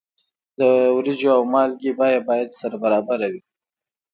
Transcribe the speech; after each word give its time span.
د 0.59 0.61
وریجو 0.95 1.29
او 1.37 1.41
مالګې 1.53 1.91
بیه 1.99 2.21
باید 2.29 2.49
سره 2.59 2.75
برابره 2.83 3.27
وي. 3.31 3.41